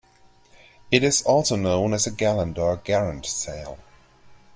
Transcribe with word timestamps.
It 0.89 1.03
is 1.03 1.21
also 1.21 1.55
known 1.55 1.93
as 1.93 2.07
a 2.07 2.11
gallant 2.11 2.57
or 2.57 2.75
garrant 2.75 3.27
sail. 3.27 3.77